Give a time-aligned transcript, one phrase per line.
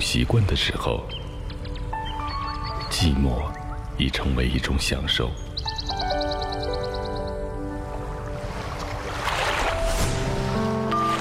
[0.00, 1.02] 习惯的时候，
[2.90, 3.42] 寂寞
[3.98, 5.30] 已成为一种享受。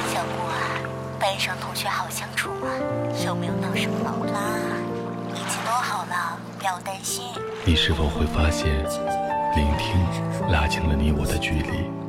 [0.08, 0.56] 小木啊，
[1.20, 2.70] 班上同学好相处吗？
[3.26, 4.42] 有没有闹什么矛盾啊？
[5.36, 7.26] 一切都好了，不要担心。
[7.66, 8.66] 你是否会发现，
[9.56, 12.09] 聆听拉近了你我的距离？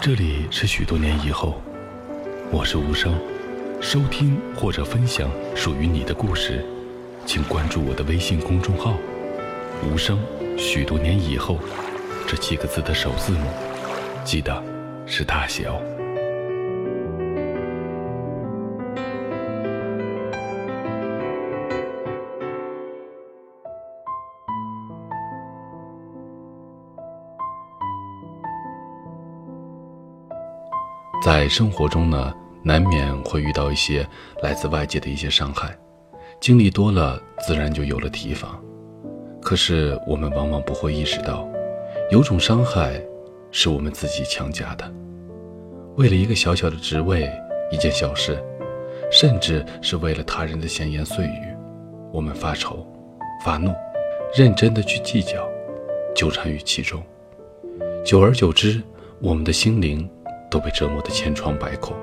[0.00, 1.60] 这里是许多年以后，
[2.52, 3.18] 我是无声。
[3.80, 6.64] 收听或者分享属于你的故事，
[7.26, 8.96] 请关注我的微信公众号
[9.82, 10.20] “无声”。
[10.56, 11.58] 许多年以后，
[12.28, 13.48] 这七个字的首字母，
[14.24, 14.62] 记得
[15.04, 15.97] 是大写哦。
[31.20, 34.06] 在生活中呢，难免会遇到一些
[34.40, 35.76] 来自外界的一些伤害，
[36.40, 38.62] 经历多了，自然就有了提防。
[39.42, 41.48] 可是我们往往不会意识到，
[42.10, 43.02] 有种伤害
[43.50, 44.88] 是我们自己强加的。
[45.96, 47.28] 为了一个小小的职位，
[47.72, 48.40] 一件小事，
[49.10, 51.56] 甚至是为了他人的闲言碎语，
[52.12, 52.86] 我们发愁、
[53.44, 53.74] 发怒，
[54.36, 55.48] 认真的去计较，
[56.14, 57.02] 纠缠于其中。
[58.04, 58.80] 久而久之，
[59.20, 60.08] 我们的心灵
[60.50, 61.96] 都被折磨得千疮百孔，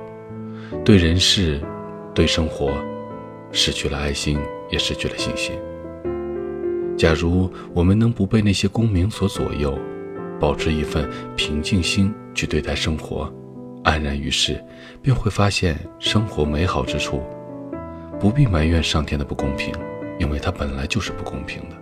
[0.84, 1.62] 对人世、
[2.14, 2.72] 对生活，
[3.52, 5.54] 失去了爱心，也失去了信心。
[6.98, 9.78] 假如我们能不被那些功名所左右，
[10.40, 13.34] 保持一份平静心去对待生活，
[13.84, 14.64] 安然于世，
[15.02, 17.22] 便会发现生活美好之处。
[18.18, 19.74] 不必埋怨上天的不公平，
[20.20, 21.76] 因为它本来就是不公平的。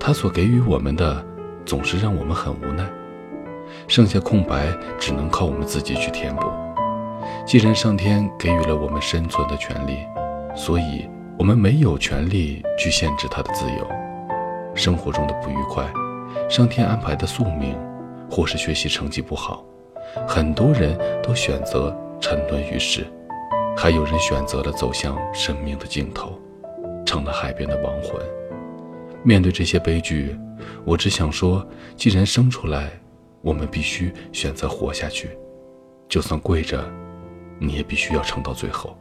[0.00, 1.24] 他所给予我们的，
[1.64, 2.84] 总是让我们很无奈。
[3.86, 4.66] 剩下空白，
[4.98, 6.46] 只能靠我们自己去填补。
[7.46, 9.98] 既然上天给予了我们生存的权利，
[10.54, 11.08] 所以
[11.38, 13.86] 我们没有权利去限制他的自由。
[14.74, 15.84] 生活中的不愉快，
[16.48, 17.76] 上天安排的宿命，
[18.30, 19.64] 或是学习成绩不好，
[20.26, 23.06] 很多人都选择沉沦于世，
[23.76, 26.38] 还有人选择了走向生命的尽头，
[27.04, 28.20] 成了海边的亡魂。
[29.22, 30.36] 面对这些悲剧，
[30.84, 32.90] 我只想说：既然生出来，
[33.44, 35.28] 我们必须选择活下去，
[36.08, 36.82] 就算跪着，
[37.60, 38.96] 你也必须要撑到最后。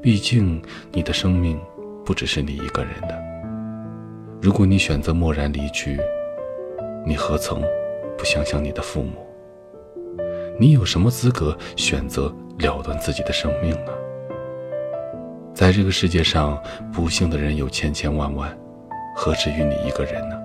[0.00, 0.62] 毕竟，
[0.92, 1.60] 你的生命
[2.04, 3.22] 不只是你一个人的。
[4.40, 5.98] 如果你选择漠然离去，
[7.04, 7.60] 你何曾
[8.16, 9.26] 不想想你的父母？
[10.60, 13.92] 你有什么资格选择了断自己的生命呢？
[15.52, 16.62] 在这个世界上，
[16.92, 18.56] 不幸的人有千千万万，
[19.16, 20.40] 何止于你一个人呢？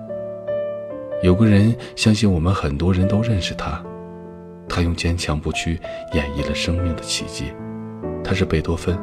[1.22, 3.84] 有个人，相信我们很多人都认识他，
[4.66, 5.78] 他用坚强不屈
[6.14, 7.52] 演绎了生命的奇迹。
[8.24, 8.98] 他是贝多芬，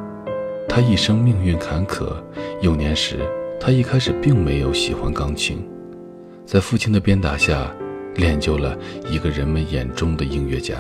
[0.67, 2.16] 他一生命运坎坷，
[2.61, 3.19] 幼年时。
[3.59, 5.67] 他一开始并没有喜欢钢琴，
[6.45, 7.75] 在父亲的鞭打下，
[8.13, 8.78] 练就了
[9.09, 10.75] 一个人们眼中的音乐家。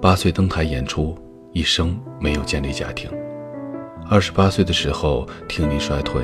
[0.00, 1.16] 八岁登台演出，
[1.52, 3.10] 一生没有建立家庭。
[4.10, 6.22] 二十八岁的时候听力衰退，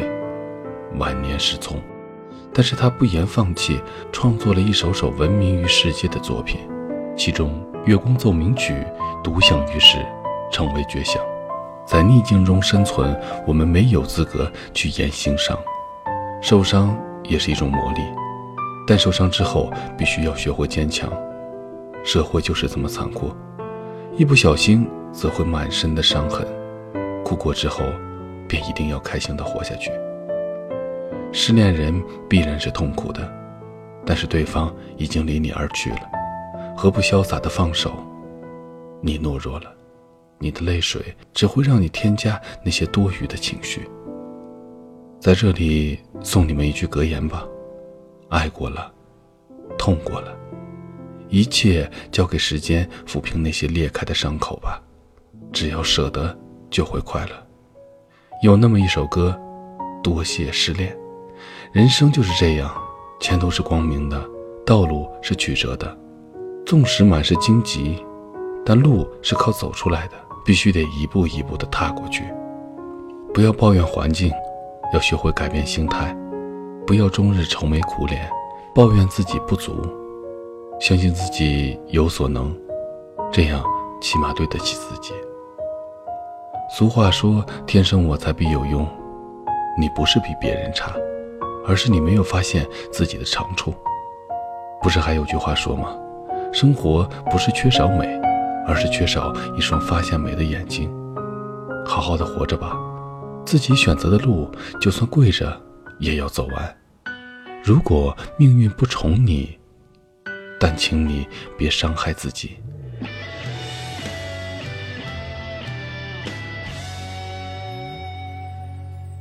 [0.99, 1.79] 晚年失聪，
[2.57, 3.79] 但是他不言放弃，
[4.11, 6.59] 创作了一首首闻名于世界的作品，
[7.15, 8.73] 其中《月光奏鸣曲》
[9.23, 9.99] 独享于世，
[10.51, 11.23] 成为绝响。
[11.87, 13.15] 在逆境中生存，
[13.47, 15.55] 我们没有资格去言心伤。
[16.41, 18.01] 受伤也是一种磨砺，
[18.87, 21.13] 但受伤之后必须要学会坚强。
[22.03, 23.35] 社会就是这么残酷，
[24.17, 26.49] 一不小心则会满身的伤痕。
[27.23, 27.85] 哭过之后，
[28.49, 29.91] 便一定要开心的活下去。
[31.39, 33.31] 失恋人必然是痛苦的，
[34.07, 36.11] 但是对方已经离你而去了，
[36.75, 37.93] 何不潇洒的放手？
[39.03, 39.71] 你懦弱了。
[40.39, 43.87] 你的泪水只会让你添加那些多余的情绪。
[45.21, 47.47] 在这里送你们一句格言吧：
[48.31, 48.91] 爱过了，
[49.77, 50.35] 痛过了，
[51.29, 54.83] 一切交给时间抚平那些裂开的伤口吧。
[55.53, 56.35] 只要舍得，
[56.71, 57.33] 就会快乐。
[58.43, 59.39] 有那么一首歌，
[60.03, 60.97] 多谢失恋。
[61.77, 62.73] 人生就是这样，
[63.21, 64.19] 前途是光明的，
[64.65, 65.95] 道路是曲折的，
[66.65, 68.03] 纵使满是荆棘，
[68.65, 70.15] 但路是靠走出来的。
[70.43, 72.25] 必须得一步一步的踏过去，
[73.35, 74.33] 不要抱怨环境，
[74.95, 76.17] 要学会改变心态，
[76.87, 78.27] 不要终日愁眉苦脸，
[78.75, 79.75] 抱怨自己不足，
[80.81, 82.57] 相信自己有所能，
[83.31, 83.63] 这样
[84.01, 85.13] 起码对得起自己。
[86.71, 88.89] 俗话说：“天生我材必有用。”
[89.79, 90.93] 你不是比别人差，
[91.67, 93.75] 而是你没有发现自己的长处。
[94.83, 95.97] 不是还有句话说吗？
[96.53, 98.07] 生活不是缺少美，
[98.67, 100.91] 而是缺少一双发现美的眼睛。
[101.85, 102.77] 好好的活着吧，
[103.45, 105.61] 自己选择的路，就算跪着
[105.99, 106.77] 也要走完。
[107.63, 109.59] 如果命运不宠你，
[110.59, 111.27] 但请你
[111.59, 112.57] 别伤害自己。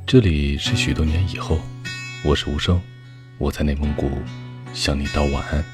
[0.06, 1.58] 这里是许多年以后，
[2.24, 2.82] 我是无声，
[3.38, 4.10] 我在内蒙古
[4.74, 5.64] 向你道晚安。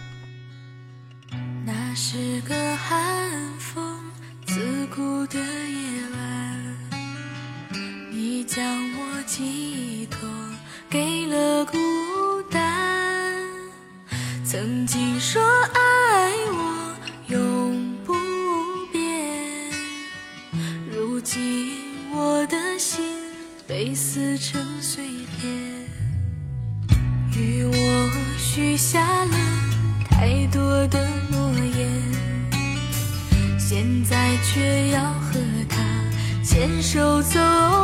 [1.64, 3.98] 那是个寒风
[4.46, 6.76] 刺骨的夜晚，
[8.10, 10.28] 你将我寄托
[10.90, 11.78] 给了孤
[12.50, 12.60] 单。
[14.44, 15.40] 曾经说
[36.82, 37.81] 手走。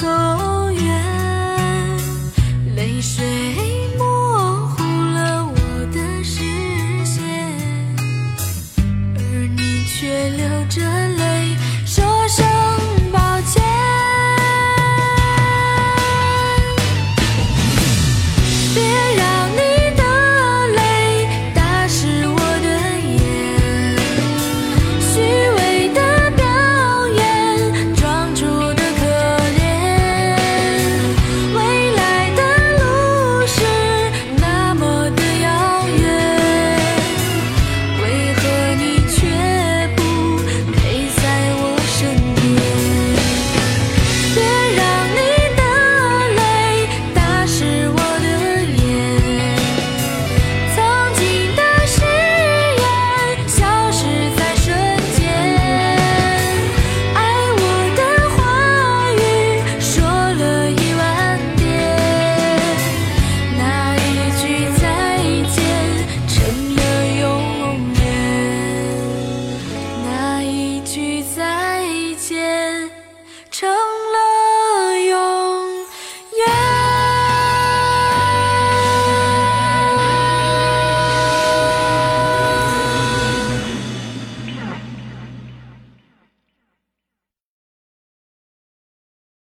[0.00, 0.06] 走
[0.70, 1.96] 远，
[2.76, 3.26] 泪水
[3.98, 5.58] 模糊了我
[5.92, 6.38] 的视
[7.04, 7.20] 线，
[9.16, 9.20] 而
[9.56, 10.80] 你却流着
[11.16, 11.27] 泪。